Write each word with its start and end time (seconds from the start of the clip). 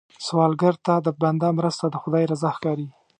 سوالګر 0.25 0.75
ته 0.85 0.93
د 1.05 1.07
بنده 1.21 1.49
مرسته، 1.57 1.85
د 1.89 1.95
خدای 2.03 2.23
رضا 2.31 2.49
ښکاري 2.57 2.87